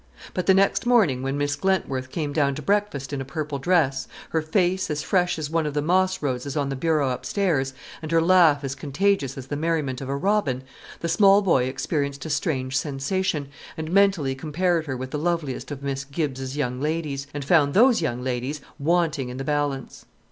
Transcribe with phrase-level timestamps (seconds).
[0.33, 4.07] But the next morning when Miss Glentworth came down to breakfast in a purple dress,
[4.31, 8.11] her face as fresh as one of the moss roses on the bureau upstairs, and
[8.11, 10.63] her laugh as contagious as the merriment of a robin,
[11.01, 15.83] the small boy experienced a strange sensation, and mentally compared her with the loveliest of
[15.83, 20.05] Miss Gibbs's young ladies, and found those young ladies wanting in the balance.